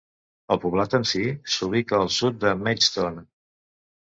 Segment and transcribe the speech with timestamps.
[0.53, 1.21] El poblat en sí
[1.57, 3.25] s'ubica al sud de Maidstone.